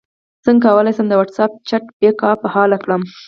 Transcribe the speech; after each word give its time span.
څنګه 0.45 0.63
کولی 0.71 0.91
شم 0.95 1.07
د 1.09 1.13
واټساپ 1.19 1.51
چټ 1.69 1.83
بیک 1.99 2.17
اپ 2.29 2.39
بحال 2.45 2.71
کړم 2.83 3.01